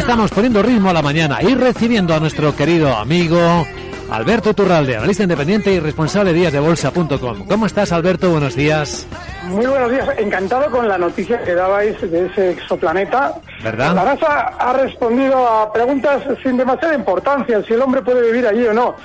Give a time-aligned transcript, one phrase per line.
[0.00, 3.66] estamos poniendo ritmo a la mañana y recibiendo a nuestro querido amigo
[4.10, 7.46] Alberto Turralde, analista independiente y responsable de díasdebolsa.com.
[7.46, 8.30] ¿Cómo estás, Alberto?
[8.30, 9.06] Buenos días.
[9.44, 10.08] Muy buenos días.
[10.16, 13.34] Encantado con la noticia que dabais de ese exoplaneta.
[13.62, 13.94] ¿Verdad?
[13.94, 18.66] La NASA ha respondido a preguntas sin demasiada importancia, si el hombre puede vivir allí
[18.66, 18.96] o no.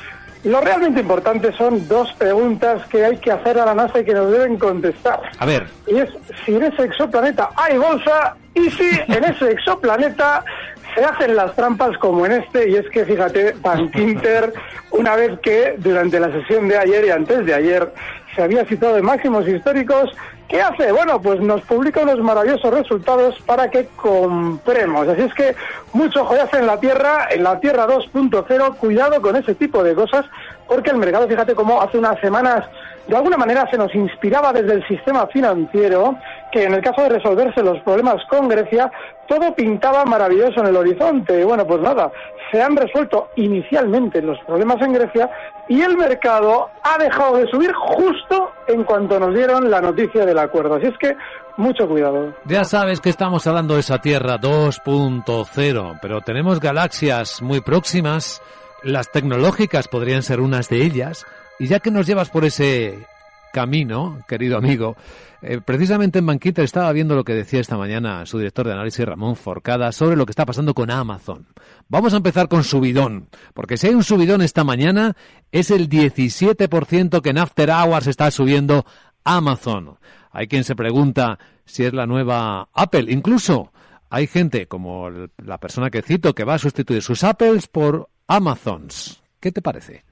[0.46, 4.14] Lo realmente importante son dos preguntas que hay que hacer a la NASA y que
[4.14, 5.20] nos deben contestar.
[5.40, 5.66] A ver.
[5.88, 6.10] Y es
[6.46, 10.46] si en ese exoplaneta hay bolsa y si en ese exoplaneta
[10.94, 12.70] se hacen las trampas como en este.
[12.70, 14.54] Y es que, fíjate, Bankinter,
[14.92, 17.92] una vez que durante la sesión de ayer y antes de ayer
[18.36, 20.12] se había citado en máximos históricos,
[20.48, 20.92] ¿qué hace?
[20.92, 25.08] Bueno, pues nos publica unos maravillosos resultados para que compremos.
[25.08, 25.56] Así es que
[25.94, 30.26] mucho joyazo en la Tierra, en la Tierra 2.0, cuidado con ese tipo de cosas,
[30.68, 32.66] porque el mercado, fíjate cómo hace unas semanas
[33.08, 36.18] de alguna manera se nos inspiraba desde el sistema financiero
[36.52, 38.92] que en el caso de resolverse los problemas con Grecia,
[39.28, 41.44] todo pintaba maravilloso en el horizonte.
[41.44, 42.12] Bueno, pues nada,
[42.52, 45.30] se han resuelto inicialmente los problemas en Grecia
[45.68, 50.40] y el mercado ha dejado de subir justo en cuanto nos dieron la noticia del
[50.40, 50.76] acuerdo.
[50.76, 51.16] Así es que
[51.58, 52.34] mucho cuidado.
[52.46, 58.42] Ya sabes que estamos hablando de esa Tierra 2.0, pero tenemos galaxias muy próximas.
[58.84, 61.26] Las tecnológicas podrían ser unas de ellas.
[61.60, 63.06] Y ya que nos llevas por ese
[63.54, 64.98] camino, querido amigo,
[65.42, 69.06] eh, precisamente en Banquita estaba viendo lo que decía esta mañana su director de análisis,
[69.06, 71.48] Ramón Forcada, sobre lo que está pasando con Amazon.
[71.88, 75.16] Vamos a empezar con subidón, porque si hay un subidón esta mañana,
[75.52, 78.86] es el 17% que en After Hours está subiendo
[79.24, 79.98] Amazon.
[80.32, 83.06] Hay quien se pregunta si es la nueva Apple.
[83.08, 83.72] Incluso
[84.10, 89.22] hay gente, como la persona que cito, que va a sustituir sus Apples por Amazons.
[89.40, 90.04] ¿Qué te parece?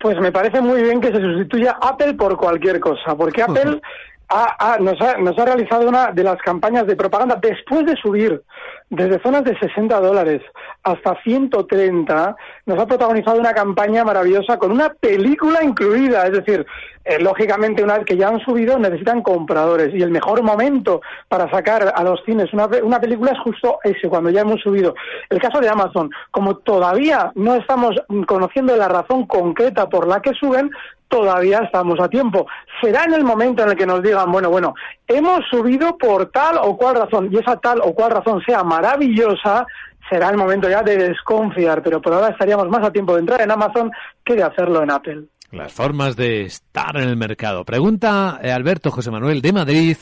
[0.00, 3.82] Pues me parece muy bien que se sustituya Apple por cualquier cosa, porque Apple
[4.30, 7.94] ha, ha, nos, ha, nos ha realizado una de las campañas de propaganda después de
[7.96, 8.42] subir
[8.90, 10.42] desde zonas de 60 dólares
[10.82, 12.36] hasta 130,
[12.66, 16.26] nos ha protagonizado una campaña maravillosa con una película incluida.
[16.26, 16.66] Es decir,
[17.04, 19.94] eh, lógicamente, una vez que ya han subido, necesitan compradores.
[19.94, 24.08] Y el mejor momento para sacar a los cines una, una película es justo ese,
[24.08, 24.94] cuando ya hemos subido.
[25.28, 27.94] El caso de Amazon, como todavía no estamos
[28.26, 30.70] conociendo la razón concreta por la que suben,
[31.10, 32.46] todavía estamos a tiempo.
[32.80, 34.74] Será en el momento en el que nos digan, bueno, bueno,
[35.06, 39.66] hemos subido por tal o cual razón, y esa tal o cual razón sea maravillosa,
[40.08, 43.42] será el momento ya de desconfiar, pero por ahora estaríamos más a tiempo de entrar
[43.42, 43.90] en Amazon
[44.24, 45.24] que de hacerlo en Apple.
[45.50, 47.64] Las formas de estar en el mercado.
[47.64, 49.96] Pregunta eh, Alberto José Manuel de Madrid.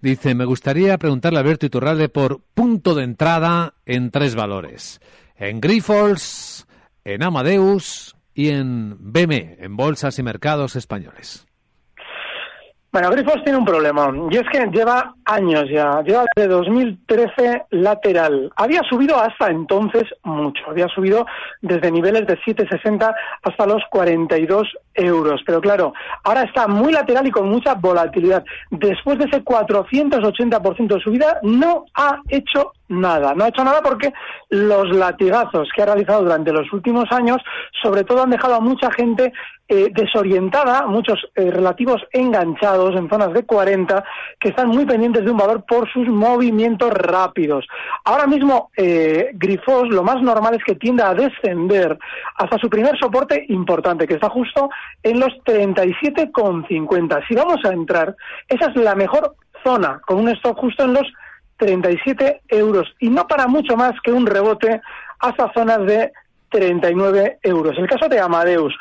[0.00, 5.00] Dice, me gustaría preguntarle a Alberto Iturralde por punto de entrada en tres valores.
[5.36, 6.66] En Grifols,
[7.04, 11.46] en Amadeus y en BME, en Bolsas y Mercados Españoles.
[12.94, 18.52] Bueno, Grifos tiene un problema, y es que lleva años ya, lleva desde 2013 lateral.
[18.54, 21.26] Había subido hasta entonces mucho, había subido
[21.60, 23.12] desde niveles de 7,60
[23.42, 25.42] hasta los 42 euros.
[25.44, 25.92] Pero claro,
[26.22, 28.44] ahora está muy lateral y con mucha volatilidad.
[28.70, 33.34] Después de ese 480% de subida, no ha hecho nada.
[33.34, 34.12] No ha hecho nada porque
[34.50, 37.38] los latigazos que ha realizado durante los últimos años,
[37.82, 39.32] sobre todo han dejado a mucha gente
[39.66, 44.04] eh, desorientada, muchos eh, relativos enganchados en zonas de 40,
[44.38, 47.66] que están muy pendientes de un valor por sus movimientos rápidos.
[48.04, 51.98] Ahora mismo, eh, Grifos, lo más normal es que tienda a descender
[52.36, 54.68] hasta su primer soporte importante, que está justo
[55.02, 57.28] en los 37,50.
[57.28, 58.16] Si vamos a entrar,
[58.48, 61.06] esa es la mejor zona, con un stock justo en los
[61.58, 64.80] 37 euros y no para mucho más que un rebote
[65.20, 66.12] hasta zonas de
[66.50, 67.76] 39 euros.
[67.78, 68.74] El caso de Amadeus.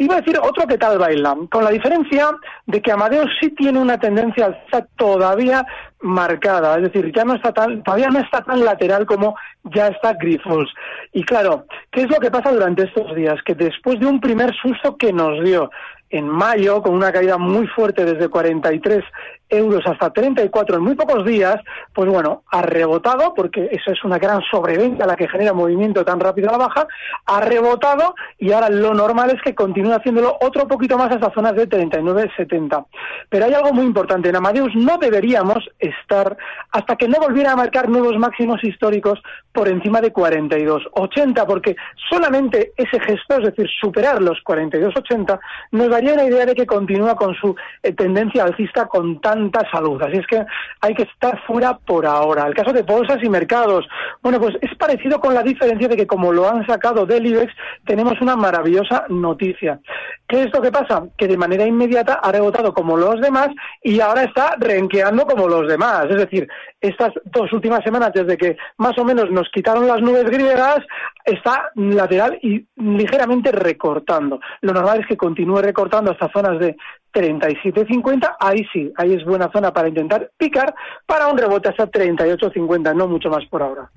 [0.00, 2.30] Iba a decir otro que tal baila, con la diferencia
[2.66, 4.56] de que Amadeus sí tiene una tendencia
[4.96, 5.66] todavía
[6.00, 9.34] marcada, es decir, ya no está tan, todavía no está tan lateral como
[9.64, 10.72] ya está Grifols.
[11.12, 13.42] Y claro, ¿qué es lo que pasa durante estos días?
[13.44, 15.68] Que después de un primer susto que nos dio
[16.10, 19.04] en mayo, con una caída muy fuerte desde 43
[19.48, 21.56] euros hasta 34 en muy pocos días,
[21.94, 26.20] pues bueno, ha rebotado, porque eso es una gran sobreventa la que genera movimiento tan
[26.20, 26.86] rápido a la baja,
[27.26, 31.54] ha rebotado y ahora lo normal es que continúe haciéndolo otro poquito más hasta zonas
[31.54, 32.86] de 39,70.
[33.28, 36.36] Pero hay algo muy importante, en Amadeus no deberíamos estar
[36.70, 39.20] hasta que no volviera a marcar nuevos máximos históricos
[39.52, 41.76] por encima de 42,80, porque
[42.08, 45.38] solamente ese gesto, es decir, superar los 42,80,
[45.72, 49.70] nos daría una idea de que continúa con su eh, tendencia alcista con tan tanta
[49.70, 50.00] salud.
[50.02, 50.44] Así es que
[50.80, 52.46] hay que estar fuera por ahora.
[52.46, 53.86] El caso de bolsas y mercados,
[54.22, 57.52] bueno, pues es parecido con la diferencia de que como lo han sacado del IBEX,
[57.86, 59.78] tenemos una maravillosa noticia.
[60.26, 61.04] ¿Qué es lo que pasa?
[61.16, 63.48] Que de manera inmediata ha rebotado como los demás
[63.82, 66.06] y ahora está renqueando como los demás.
[66.10, 66.48] Es decir,
[66.80, 70.80] estas dos últimas semanas, desde que más o menos nos quitaron las nubes griegas,
[71.24, 74.40] está lateral y ligeramente recortando.
[74.60, 76.76] Lo normal es que continúe recortando hasta zonas de
[77.12, 80.74] 37.50, ahí sí, ahí es buena zona para intentar picar
[81.06, 83.90] para un rebote hasta 38.50, no mucho más por ahora.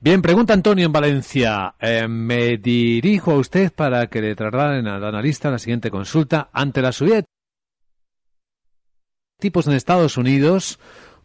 [0.00, 1.74] Bien, pregunta Antonio en Valencia.
[1.80, 6.50] Eh, me dirijo a usted para que le trasladen al analista la siguiente consulta.
[6.52, 7.24] Ante la subida de
[9.40, 10.78] tipos en Estados Unidos,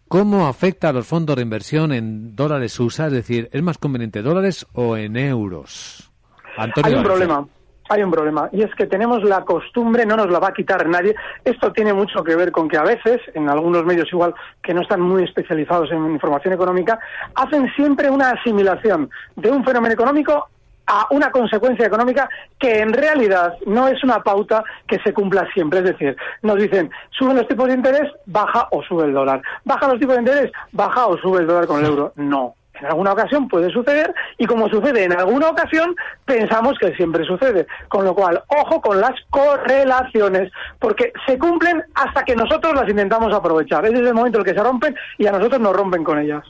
[0.08, 3.08] ¿cómo afecta a los fondos de inversión en dólares USA?
[3.08, 6.12] Es decir, ¿es más conveniente dólares o en euros?
[6.58, 7.48] Antonio Hay un problema
[7.94, 10.88] hay un problema y es que tenemos la costumbre, no nos la va a quitar
[10.88, 11.16] nadie.
[11.44, 14.82] Esto tiene mucho que ver con que a veces, en algunos medios igual que no
[14.82, 17.00] están muy especializados en información económica,
[17.36, 20.48] hacen siempre una asimilación de un fenómeno económico
[20.86, 22.30] a una consecuencia económica
[22.60, 25.80] que en realidad no es una pauta que se cumpla siempre.
[25.80, 29.42] Es decir, nos dicen, suben los tipos de interés, baja o sube el dólar.
[29.64, 32.14] Baja los tipos de interés, baja o sube el dólar con el euro.
[32.16, 35.96] No en alguna ocasión puede suceder y como sucede en alguna ocasión,
[36.26, 37.66] pensamos que siempre sucede.
[37.88, 43.34] Con lo cual, ojo con las correlaciones, porque se cumplen hasta que nosotros las intentamos
[43.34, 43.86] aprovechar.
[43.86, 46.20] Ese es el momento en el que se rompen y a nosotros nos rompen con
[46.20, 46.44] ellas.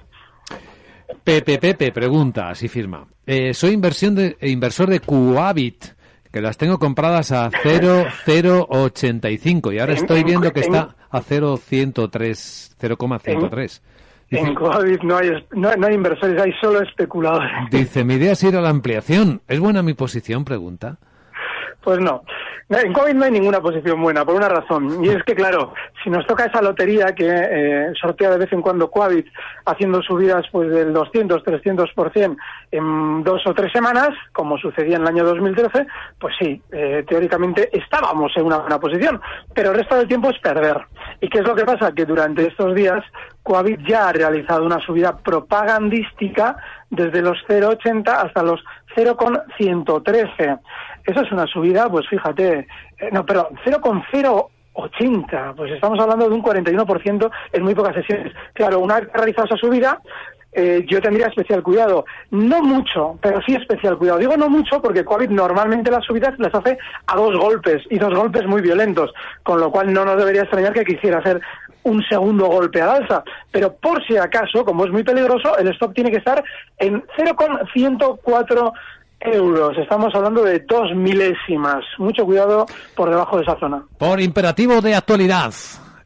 [1.24, 3.06] Pepe Pepe pregunta, así firma.
[3.26, 5.86] Eh, soy inversión de, eh, inversor de Coavit,
[6.32, 13.84] que las tengo compradas a 0,085 y ahora estoy viendo que está a 0,103, 0,103.
[14.38, 17.52] En Coavit no hay, no, hay inversores, hay solo especuladores.
[17.72, 19.42] Dice, mi idea es ir a la ampliación.
[19.48, 20.46] ¿Es buena mi posición?
[20.46, 20.98] Pregunta.
[21.84, 22.24] Pues no.
[22.70, 25.04] En COVID no hay ninguna posición buena, por una razón.
[25.04, 28.62] Y es que, claro, si nos toca esa lotería que eh, sortea de vez en
[28.62, 29.28] cuando Coavit
[29.66, 32.38] haciendo subidas pues del 200, 300%
[32.72, 35.86] en dos o tres semanas, como sucedía en el año 2013,
[36.20, 39.22] pues sí, eh, teóricamente estábamos en una buena posición.
[39.54, 40.78] Pero el resto del tiempo es perder.
[41.20, 41.92] ¿Y qué es lo que pasa?
[41.92, 43.04] Que durante estos días
[43.44, 46.56] Coavit ya ha realizado una subida propagandística
[46.90, 48.64] desde los 0,80 hasta los
[48.96, 50.58] 0,113.
[51.06, 52.68] Eso es una subida, pues fíjate,
[52.98, 58.34] eh, no, pero 0,080, pues estamos hablando de un 41% en muy pocas sesiones.
[58.54, 60.00] Claro, una vez realizado esa subida,
[60.56, 62.06] eh, yo tendría especial cuidado.
[62.32, 64.20] No mucho, pero sí especial cuidado.
[64.20, 66.77] Digo no mucho porque COVID normalmente las subidas las hace
[67.08, 69.12] a dos golpes y dos golpes muy violentos,
[69.42, 71.42] con lo cual no nos debería extrañar que quisiera hacer
[71.84, 73.24] un segundo golpe al alza.
[73.51, 76.44] Pero por si acaso, como es muy peligroso, el stop tiene que estar
[76.77, 78.74] en 0,104
[79.25, 79.77] euros.
[79.77, 81.84] Estamos hablando de dos milésimas.
[81.98, 82.65] Mucho cuidado
[82.96, 83.84] por debajo de esa zona.
[83.98, 85.53] Por imperativo de actualidad.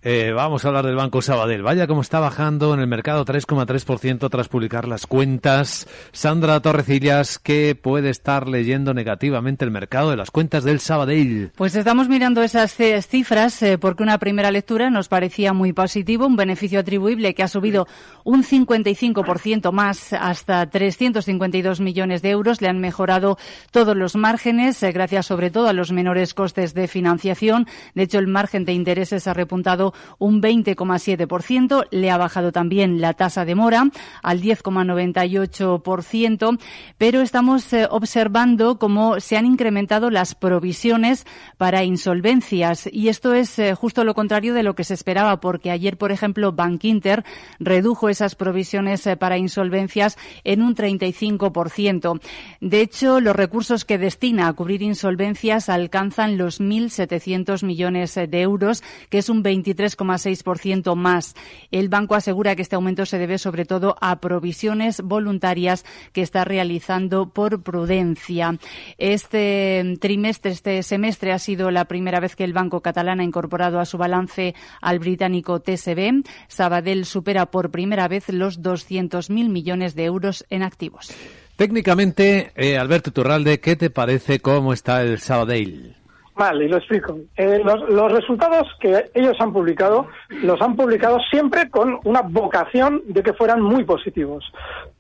[0.03, 1.63] Eh, vamos a hablar del Banco Sabadell.
[1.63, 5.87] Vaya como está bajando en el mercado 3,3% tras publicar las cuentas.
[6.11, 11.51] Sandra Torrecillas, ¿qué puede estar leyendo negativamente el mercado de las cuentas del Sabadell?
[11.55, 12.75] Pues estamos mirando esas
[13.07, 17.47] cifras eh, porque una primera lectura nos parecía muy positivo, un beneficio atribuible que ha
[17.47, 17.87] subido
[18.23, 22.61] un 55% más hasta 352 millones de euros.
[22.61, 23.37] Le han mejorado
[23.71, 27.67] todos los márgenes, eh, gracias sobre todo a los menores costes de financiación.
[27.95, 29.87] De hecho, el margen de intereses ha repuntado
[30.17, 31.88] un 20,7%.
[31.91, 33.89] Le ha bajado también la tasa de mora
[34.24, 36.60] al 10,98%,
[36.98, 41.25] pero estamos eh, observando cómo se han incrementado las provisiones
[41.58, 45.72] para insolvencias y esto es eh, justo lo contrario de lo que se esperaba porque
[45.72, 47.24] ayer, por ejemplo, Bank Inter
[47.60, 52.22] redujo esas provisiones eh, para insolvencias en un 35%.
[52.62, 58.84] De hecho, los recursos que destina a cubrir insolvencias alcanzan los 1.700 millones de euros,
[59.10, 61.36] que es un 23 23,6% más.
[61.72, 66.43] El banco asegura que este aumento se debe sobre todo a provisiones voluntarias que está
[66.43, 68.57] realizando por prudencia.
[68.98, 73.79] Este trimestre, este semestre ha sido la primera vez que el Banco Catalán ha incorporado
[73.79, 76.24] a su balance al británico TSB.
[76.48, 81.13] Sabadell supera por primera vez los 200.000 millones de euros en activos.
[81.55, 85.96] Técnicamente, eh, Alberto Turralde, ¿qué te parece cómo está el Sabadell?
[86.38, 87.17] Vale, y lo explico.
[87.36, 90.08] Eh, los, los, resultados que ellos han publicado,
[90.44, 94.46] los han publicado siempre con una vocación de que fueran muy positivos.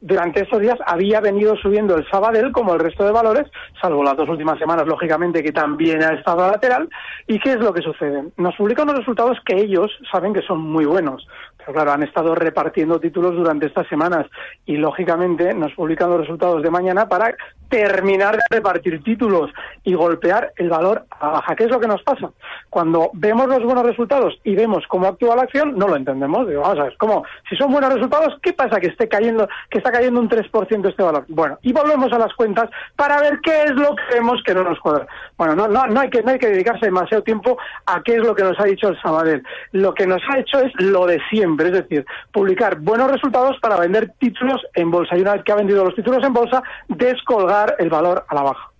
[0.01, 3.45] Durante estos días había venido subiendo el Sabadell como el resto de valores,
[3.79, 6.89] salvo las dos últimas semanas, lógicamente, que también ha estado lateral.
[7.27, 8.23] ¿Y qué es lo que sucede?
[8.37, 11.27] Nos publican unos resultados que ellos saben que son muy buenos.
[11.57, 14.25] Pero claro, han estado repartiendo títulos durante estas semanas
[14.65, 17.35] y, lógicamente, nos publican los resultados de mañana para
[17.69, 19.51] terminar de repartir títulos
[19.83, 21.55] y golpear el valor a baja.
[21.55, 22.31] ¿Qué es lo que nos pasa?
[22.69, 26.47] Cuando vemos los buenos resultados y vemos cómo actúa la acción, no lo entendemos.
[26.47, 27.23] Digo, vamos a ver, ¿cómo?
[27.49, 31.03] Si son buenos resultados, ¿qué pasa que esté cayendo, que está cayendo un 3% este
[31.03, 31.25] valor?
[31.27, 34.63] Bueno, y volvemos a las cuentas para ver qué es lo que vemos que no
[34.63, 35.07] nos cuadra.
[35.37, 38.21] Bueno, no, no, no hay que, no hay que dedicarse demasiado tiempo a qué es
[38.23, 39.43] lo que nos ha dicho el Sabadell.
[39.71, 43.77] Lo que nos ha hecho es lo de siempre, es decir, publicar buenos resultados para
[43.77, 45.17] vender títulos en bolsa.
[45.17, 48.41] Y una vez que ha vendido los títulos en bolsa, descolgar el valor a la
[48.43, 48.71] baja.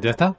[0.00, 0.34] ¿Ya está?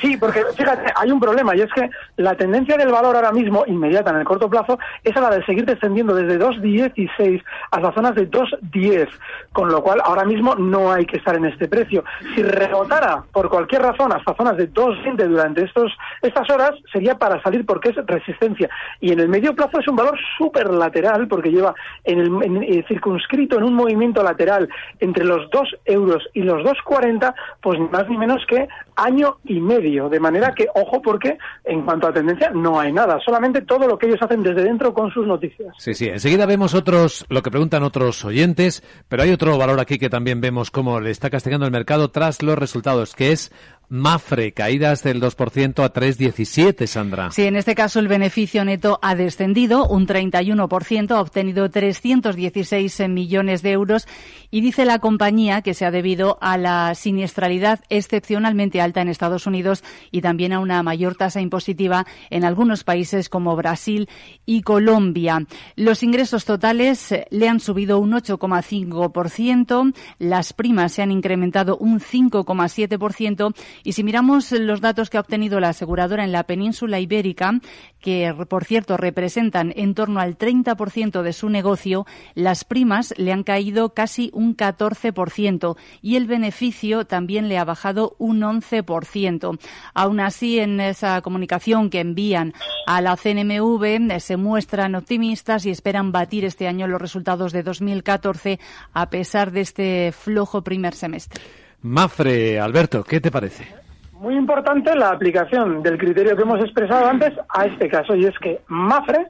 [0.00, 3.64] Sí, porque fíjate, hay un problema y es que la tendencia del valor ahora mismo,
[3.66, 8.14] inmediata en el corto plazo, es a la de seguir descendiendo desde 2.16 hasta zonas
[8.14, 9.08] de 2.10,
[9.52, 12.04] con lo cual ahora mismo no hay que estar en este precio.
[12.34, 17.42] Si rebotara por cualquier razón hasta zonas de 2.20 durante estos, estas horas, sería para
[17.42, 18.70] salir porque es resistencia.
[19.00, 22.62] Y en el medio plazo es un valor súper lateral porque lleva en el, en,
[22.62, 24.68] eh, circunscrito en un movimiento lateral
[25.00, 29.60] entre los 2 euros y los 2.40, pues ni más ni menos que año y
[29.60, 30.08] medio.
[30.08, 33.98] De manera que, ojo, porque en cuanto a tendencia no hay nada, solamente todo lo
[33.98, 35.74] que ellos hacen desde dentro con sus noticias.
[35.78, 39.98] Sí, sí, enseguida vemos otros, lo que preguntan otros oyentes, pero hay otro valor aquí
[39.98, 43.52] que también vemos cómo le está castigando el mercado tras los resultados, que es
[43.90, 47.30] Mafre, caídas del 2% a 3,17, Sandra.
[47.30, 53.62] Sí, en este caso el beneficio neto ha descendido un 31%, ha obtenido 316 millones
[53.62, 54.06] de euros
[54.50, 59.46] y dice la compañía que se ha debido a la siniestralidad excepcionalmente alta en Estados
[59.46, 64.08] Unidos y también a una mayor tasa impositiva en algunos países como Brasil
[64.44, 65.46] y Colombia.
[65.76, 73.54] Los ingresos totales le han subido un 8,5%, las primas se han incrementado un 5,7%
[73.84, 77.60] y si miramos los datos que ha obtenido la aseguradora en la península ibérica,
[78.00, 83.42] que por cierto representan en torno al 30% de su negocio, las primas le han
[83.42, 89.58] caído casi un 14% y el beneficio también le ha bajado un 11%.
[89.94, 92.54] Aún así, en esa comunicación que envían
[92.86, 98.58] a la CNMV se muestran optimistas y esperan batir este año los resultados de 2014
[98.92, 101.42] a pesar de este flojo primer semestre.
[101.82, 103.66] Mafre, Alberto, ¿qué te parece?
[104.12, 108.36] Muy importante la aplicación del criterio que hemos expresado antes a este caso, y es
[108.40, 109.28] que Mafre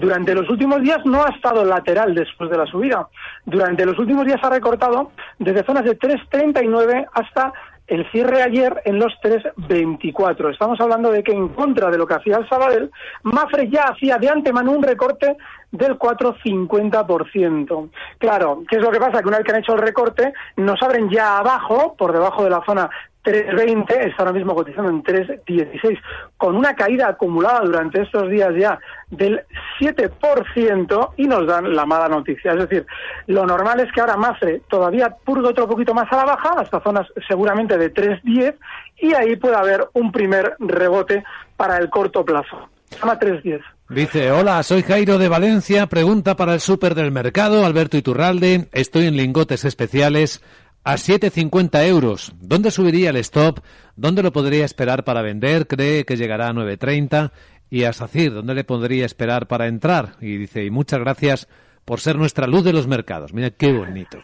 [0.00, 3.06] durante los últimos días no ha estado lateral después de la subida.
[3.46, 7.52] Durante los últimos días ha recortado desde zonas de 3.39 hasta
[7.86, 10.52] el cierre ayer en los 3.24.
[10.52, 12.90] Estamos hablando de que en contra de lo que hacía el Sabadell,
[13.22, 15.36] Mafre ya hacía de antemano un recorte
[15.70, 17.90] del 4,50%.
[18.18, 19.20] Claro, ¿qué es lo que pasa?
[19.20, 22.50] Que una vez que han hecho el recorte, nos abren ya abajo, por debajo de
[22.50, 22.88] la zona
[23.24, 25.98] 3.20, está ahora mismo cotizando en 3.16,
[26.36, 28.78] con una caída acumulada durante estos días ya
[29.10, 29.40] del
[29.80, 32.52] 7% y nos dan la mala noticia.
[32.52, 32.86] Es decir,
[33.26, 36.80] lo normal es que ahora Mafre todavía purga otro poquito más a la baja, hasta
[36.80, 38.56] zonas seguramente de 3.10,
[38.98, 41.24] y ahí puede haber un primer rebote
[41.56, 42.68] para el corto plazo.
[42.90, 43.62] Zona 3.10.
[43.88, 49.06] Dice, hola, soy Jairo de Valencia, pregunta para el súper del mercado, Alberto Iturralde, estoy
[49.06, 50.42] en lingotes especiales,
[50.84, 52.32] a 7,50 euros.
[52.40, 53.60] ¿Dónde subiría el stop?
[53.96, 55.66] ¿Dónde lo podría esperar para vender?
[55.66, 57.32] ¿Cree que llegará a 9,30?
[57.70, 60.10] Y a SACIR, ¿dónde le podría esperar para entrar?
[60.20, 61.48] Y dice, y muchas gracias
[61.84, 63.32] por ser nuestra luz de los mercados.
[63.32, 64.18] Mira qué bonito.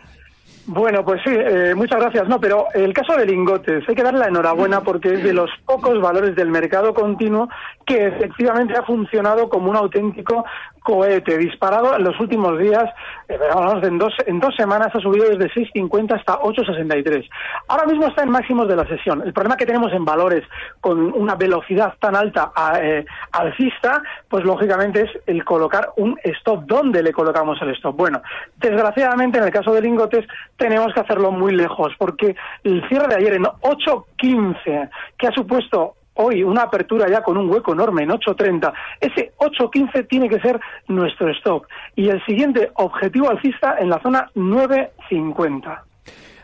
[0.66, 2.28] Bueno, pues sí, eh, muchas gracias.
[2.28, 5.50] No, pero el caso de lingotes, hay que darle la enhorabuena porque es de los
[5.64, 7.48] pocos valores del mercado continuo
[7.84, 10.44] que efectivamente ha funcionado como un auténtico
[10.82, 12.84] cohete disparado en los últimos días,
[13.28, 13.38] eh,
[13.82, 17.28] en dos, en dos semanas ha subido desde 6.50 hasta 8.63.
[17.68, 19.22] Ahora mismo está en máximos de la sesión.
[19.22, 20.42] El problema que tenemos en valores
[20.80, 26.64] con una velocidad tan alta eh, alcista, pues lógicamente es el colocar un stop.
[26.66, 27.96] ¿Dónde le colocamos el stop?
[27.96, 28.22] Bueno,
[28.56, 32.34] desgraciadamente en el caso de lingotes tenemos que hacerlo muy lejos porque
[32.64, 37.50] el cierre de ayer en 8.15, que ha supuesto hoy una apertura ya con un
[37.50, 41.64] hueco enorme en 8.30, ese 8.15 tiene que ser nuestro stop.
[41.96, 45.80] Y el siguiente objetivo alcista en la zona 9.50.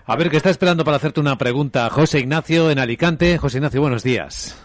[0.08, 3.38] A ver, ¿qué está esperando para hacerte una pregunta José Ignacio en Alicante.
[3.38, 4.62] José Ignacio, buenos días.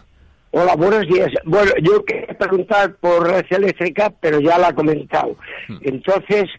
[0.52, 1.30] Hola, buenos días.
[1.46, 5.36] Bueno, yo quería preguntar por red eléctrica, pero ya la he comentado.
[5.68, 5.78] Hmm.
[5.82, 6.50] Entonces,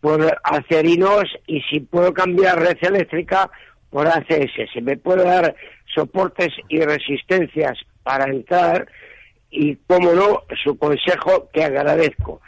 [0.00, 3.50] por acerinos y si puedo cambiar red eléctrica
[3.90, 4.70] por ACS.
[4.72, 5.54] Si me puede dar
[5.98, 8.86] soportes y resistencias para entrar
[9.50, 12.40] y, como no, su consejo que agradezco.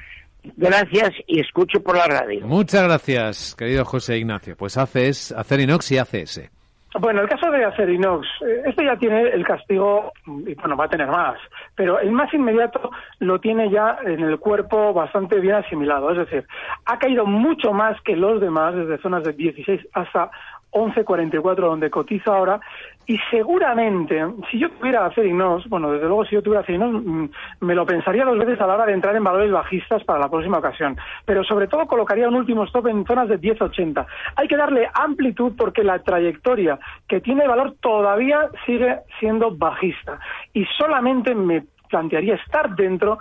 [0.57, 2.47] Gracias y escucho por la radio.
[2.47, 4.57] Muchas gracias, querido José Ignacio.
[4.57, 6.51] Pues haces Acerinox y ACS.
[6.99, 10.89] Bueno, el caso de Acerinox, eh, este ya tiene el castigo, y bueno, va a
[10.89, 11.39] tener más,
[11.77, 12.91] pero el más inmediato
[13.21, 16.45] lo tiene ya en el cuerpo bastante bien asimilado, es decir,
[16.87, 20.33] ha caído mucho más que los demás, desde zonas de 16 hasta
[20.73, 22.61] 11.44 donde cotiza ahora
[23.07, 27.25] y seguramente si yo tuviera Acerinox, bueno desde luego si yo tuviera Acerinox mm,
[27.61, 30.29] me lo pensaría dos veces a la hora de entrar en valores bajistas para la
[30.29, 34.07] próxima ocasión, pero sobre todo colocaría un último stop en zonas de 10.80.
[34.37, 40.21] Hay que darle amplitud porque la trayectoria que tiene valor todavía sigue siendo bajista
[40.53, 43.19] y solamente me plantearía estar dentro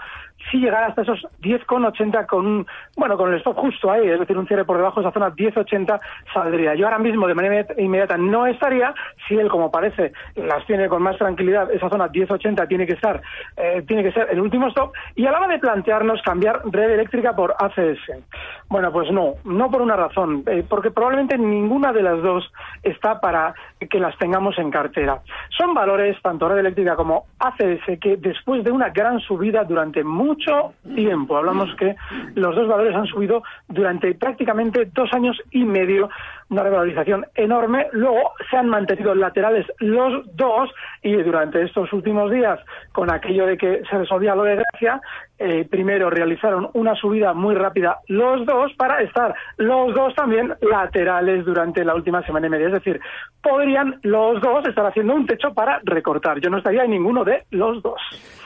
[0.51, 2.65] si llegara hasta esos 10,80 con
[2.95, 5.31] bueno, con el stop justo ahí, es decir, un cierre por debajo de esa zona
[5.31, 5.99] 10,80
[6.33, 6.75] saldría.
[6.75, 8.93] Yo ahora mismo de manera inmediata no estaría,
[9.27, 13.21] si él como parece las tiene con más tranquilidad, esa zona 10,80 tiene que estar
[13.57, 16.91] eh, tiene que ser el último stop y a la hora de plantearnos cambiar red
[16.91, 18.23] eléctrica por ACS.
[18.67, 22.51] Bueno, pues no, no por una razón, eh, porque probablemente ninguna de las dos
[22.83, 23.53] está para
[23.89, 25.21] que las tengamos en cartera.
[25.57, 30.03] Son valores tanto red eléctrica como ACS que después de una gran subida durante
[30.35, 31.95] tiempo, hablamos que
[32.35, 36.09] los dos valores han subido durante prácticamente dos años y medio,
[36.49, 37.87] una revalorización enorme.
[37.91, 40.69] Luego se han mantenido laterales los dos
[41.01, 42.59] y durante estos últimos días,
[42.91, 45.01] con aquello de que se resolvía lo de Grecia,
[45.37, 51.45] eh, primero realizaron una subida muy rápida los dos para estar los dos también laterales
[51.45, 52.67] durante la última semana y media.
[52.67, 52.99] Es decir,
[53.41, 56.41] podrían los dos estar haciendo un techo para recortar.
[56.41, 58.01] Yo no estaría en ninguno de los dos.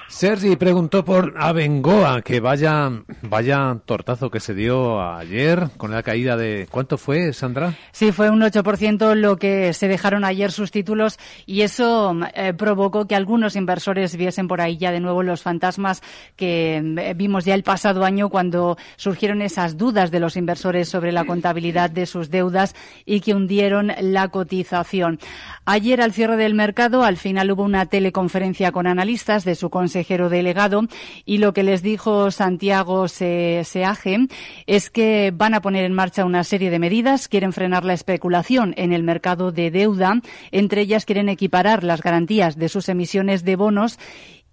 [0.07, 6.37] Sergi preguntó por Abengoa, que vaya, vaya tortazo que se dio ayer con la caída
[6.37, 6.67] de...
[6.69, 7.73] ¿Cuánto fue, Sandra?
[7.91, 13.07] Sí, fue un 8% lo que se dejaron ayer sus títulos y eso eh, provocó
[13.07, 16.01] que algunos inversores viesen por ahí ya de nuevo los fantasmas
[16.35, 21.11] que eh, vimos ya el pasado año cuando surgieron esas dudas de los inversores sobre
[21.11, 25.19] la contabilidad de sus deudas y que hundieron la cotización.
[25.65, 30.27] Ayer, al cierre del mercado, al final hubo una teleconferencia con analistas de su consejo
[30.27, 30.81] delegado
[31.23, 34.27] y lo que les dijo Santiago Seaje
[34.67, 38.73] es que van a poner en marcha una serie de medidas, quieren frenar la especulación
[38.75, 40.19] en el mercado de deuda,
[40.51, 43.97] entre ellas quieren equiparar las garantías de sus emisiones de bonos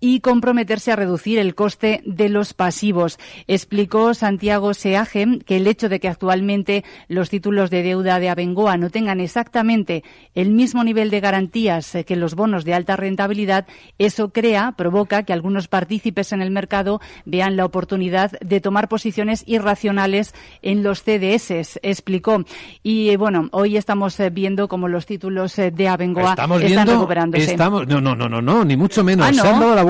[0.00, 3.18] y comprometerse a reducir el coste de los pasivos.
[3.46, 8.76] Explicó Santiago Seaje que el hecho de que actualmente los títulos de deuda de Abengoa
[8.76, 10.02] no tengan exactamente
[10.34, 13.66] el mismo nivel de garantías que los bonos de alta rentabilidad,
[13.98, 19.44] eso crea, provoca que algunos partícipes en el mercado vean la oportunidad de tomar posiciones
[19.46, 22.44] irracionales en los CDS, explicó.
[22.82, 27.44] Y bueno, hoy estamos eh, viendo como los títulos eh, de Abengoa están recuperándose.
[27.44, 29.26] Estamos, no, no, no, no, no, ni mucho menos.
[29.26, 29.32] Ah,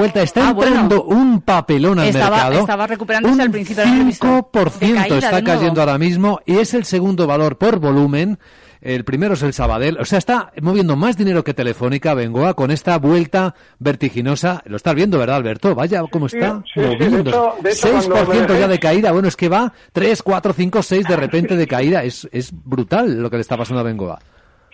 [0.01, 0.23] vuelta.
[0.23, 2.61] Está ah, entrando un papelón al mercado.
[2.61, 7.27] Estaba recuperándose al principio de la 5% está cayendo ahora mismo y es el segundo
[7.27, 8.39] valor por volumen.
[8.81, 9.99] El primero es el Sabadell.
[9.99, 14.63] O sea, está moviendo más dinero que Telefónica, Bengoa, con esta vuelta vertiginosa.
[14.65, 15.75] Lo estás viendo, ¿verdad, Alberto?
[15.75, 17.57] Vaya cómo está moviendo.
[17.63, 19.13] 6% ya de caída.
[19.13, 22.03] Bueno, es que va 3, 4, 5, 6 de repente de caída.
[22.03, 24.19] Es, es brutal lo que le está pasando a Bengoa.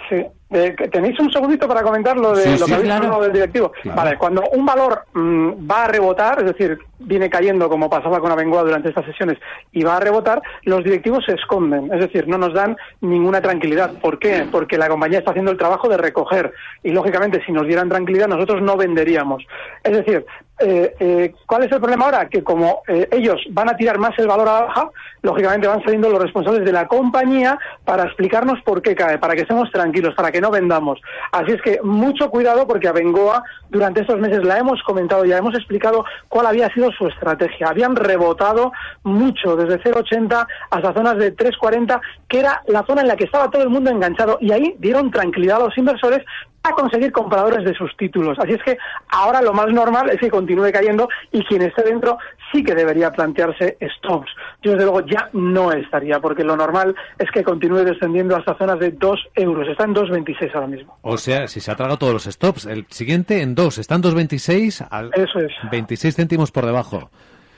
[0.08, 0.24] Sí.
[0.48, 3.72] Eh, ¿Tenéis un segundito para comentar lo, de, lo que habéis hablado del directivo?
[3.84, 8.30] Vale, cuando un valor mm, va a rebotar, es decir, viene cayendo como pasaba con
[8.30, 9.38] Abengoa durante estas sesiones
[9.72, 13.94] y va a rebotar, los directivos se esconden, es decir, no nos dan ninguna tranquilidad.
[14.00, 14.46] ¿Por qué?
[14.50, 16.52] Porque la compañía está haciendo el trabajo de recoger
[16.84, 19.44] y, lógicamente, si nos dieran tranquilidad, nosotros no venderíamos.
[19.82, 20.24] Es decir,
[20.58, 22.28] eh, eh, ¿cuál es el problema ahora?
[22.28, 24.90] Que como ellos van a tirar más el valor a la baja,
[25.22, 29.42] lógicamente van saliendo los responsables de la compañía para explicarnos por qué cae, para que
[29.42, 31.00] estemos tranquilos, para que no vendamos.
[31.32, 35.38] Así es que mucho cuidado porque a Bengoa durante estos meses la hemos comentado, ya
[35.38, 37.68] hemos explicado cuál había sido su estrategia.
[37.68, 43.16] Habían rebotado mucho desde 0,80 hasta zonas de 3,40, que era la zona en la
[43.16, 46.24] que estaba todo el mundo enganchado y ahí dieron tranquilidad a los inversores
[46.68, 48.38] a conseguir compradores de sus títulos.
[48.38, 52.18] Así es que ahora lo más normal es que continúe cayendo y quien esté dentro
[52.52, 54.30] sí que debería plantearse stops.
[54.62, 58.78] Yo desde luego ya no estaría, porque lo normal es que continúe descendiendo hasta zonas
[58.78, 59.68] de 2 euros.
[59.68, 60.98] Está en 2,26 ahora mismo.
[61.02, 64.02] O sea, si se ha tragado todos los stops, el siguiente en 2, está en
[64.02, 65.52] 2,26 al Eso es.
[65.70, 67.10] 26 céntimos por debajo.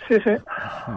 [0.08, 0.30] Sí, sí.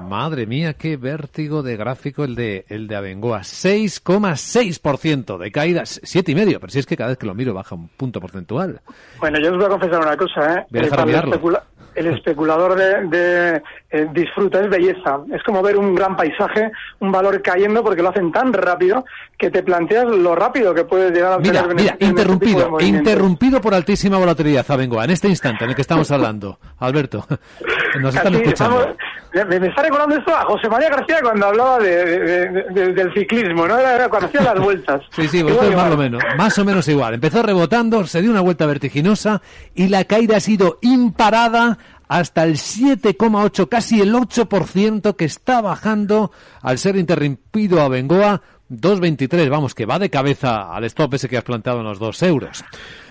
[0.07, 3.41] Madre mía, qué vértigo de gráfico el de el de Abengoa.
[3.41, 7.53] 6,6% de caída, siete y medio, pero si es que cada vez que lo miro
[7.53, 8.79] baja un punto porcentual.
[9.19, 10.65] Bueno, yo os voy a confesar una cosa, ¿eh?
[10.69, 11.33] Voy a dejar Eh, el, mirarlo.
[11.35, 15.19] especula- el especulador de, de, eh, disfruta, es belleza.
[15.33, 16.71] Es como ver un gran paisaje,
[17.01, 19.03] un valor cayendo porque lo hacen tan rápido
[19.37, 23.59] que te planteas lo rápido que puede llegar a Mira, tener mira, este interrumpido, interrumpido
[23.59, 26.59] por altísima volatilidad, Abengoa, en este instante en el que estamos hablando.
[26.79, 27.25] Alberto,
[27.99, 28.79] nos están escuchando.
[28.83, 28.97] estamos-
[29.33, 33.13] me, me está recordando esto a José María García cuando hablaba de, de- de- del
[33.13, 33.77] ciclismo, ¿no?
[33.77, 35.01] Era, cuando hacía las vueltas.
[35.15, 35.85] Sí, sí, Igual, esto es igual.
[35.87, 37.13] más o menos, más o menos igual.
[37.13, 39.41] Empezó rebotando, se dio una vuelta vertiginosa
[39.75, 46.31] y la caída ha sido imparada hasta el 7,8, casi el 8% que está bajando
[46.61, 49.49] al ser interrumpido a Bengoa 2,23.
[49.49, 52.63] Vamos, que va de cabeza al stop ese que has planteado en los 2 euros.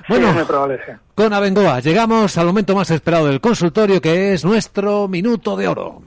[0.09, 5.57] Bueno, Sí, con Abengoa llegamos al momento más esperado del consultorio que es nuestro minuto
[5.57, 6.03] de oro.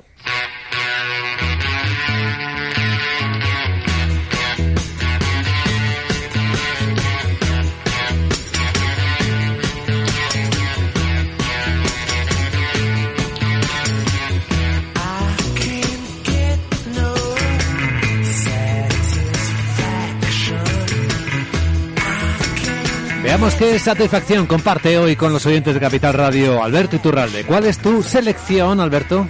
[23.34, 27.44] Veamos qué satisfacción comparte hoy con los oyentes de Capital Radio Alberto Iturralde.
[27.46, 29.28] ¿Cuál es tu selección, Alberto?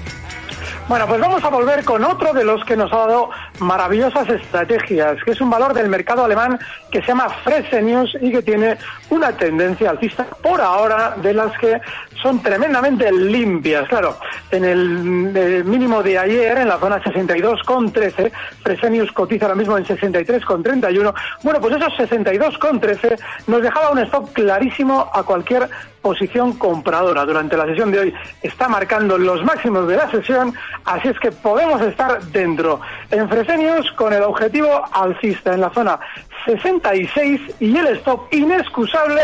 [0.89, 5.17] Bueno, pues vamos a volver con otro de los que nos ha dado maravillosas estrategias,
[5.23, 6.59] que es un valor del mercado alemán
[6.91, 8.77] que se llama Fresenius y que tiene
[9.09, 11.79] una tendencia alcista por ahora de las que
[12.21, 13.87] son tremendamente limpias.
[13.87, 14.17] Claro,
[14.51, 19.85] en el eh, mínimo de ayer, en la zona 62,13, Fresenius cotiza ahora mismo en
[19.85, 21.13] 63,31.
[21.43, 25.69] Bueno, pues esos 62,13 nos dejaba un stop clarísimo a cualquier
[26.03, 28.13] posición compradora durante la sesión de hoy.
[28.41, 30.53] Está marcando los máximos de la sesión,
[30.85, 32.79] así es que podemos estar dentro.
[33.11, 35.99] En Fresenius con el objetivo alcista en la zona
[36.45, 39.21] 66 y el stop inexcusable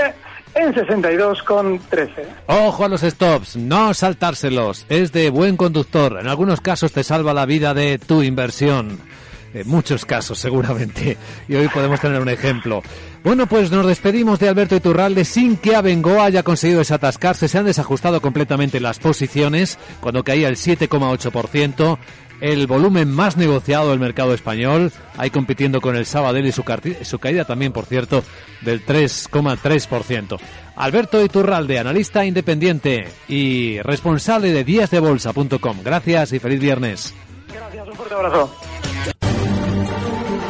[0.55, 2.09] en 62,13.
[2.47, 4.85] Ojo a los stops, no saltárselos.
[4.89, 6.17] Es de buen conductor.
[6.19, 8.99] En algunos casos te salva la vida de tu inversión.
[9.53, 11.17] En muchos casos, seguramente.
[11.47, 12.83] Y hoy podemos tener un ejemplo.
[13.23, 17.47] Bueno, pues nos despedimos de Alberto Iturralde sin que Abengoa haya conseguido desatascarse.
[17.47, 21.97] Se han desajustado completamente las posiciones cuando caía el 7,8%.
[22.41, 27.43] El volumen más negociado del mercado español, ahí compitiendo con el Sabadell y su, caída
[27.43, 28.23] también, por cierto,
[28.61, 30.39] del 3,3%.
[30.77, 35.79] Alberto Iturralde, analista independiente y responsable de díasdebolsa.com.
[35.83, 37.13] Gracias y feliz viernes.
[37.53, 38.55] Gracias, un fuerte abrazo.